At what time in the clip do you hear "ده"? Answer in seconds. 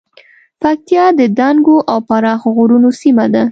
3.33-3.43